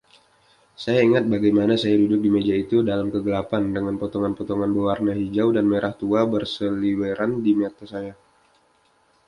[0.83, 5.65] Saya ingat bagaimana saya duduk di meja itu dalam kegelapan, dengan potongan-potongan berwarna hijau dan
[5.71, 8.13] merah tua berseliweran di mata saya.